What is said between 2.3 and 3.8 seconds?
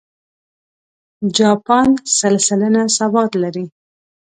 سلنه سواد لري.